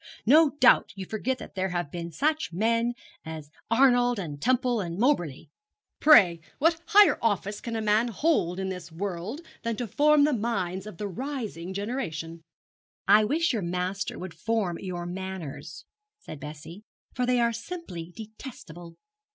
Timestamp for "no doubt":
0.25-0.93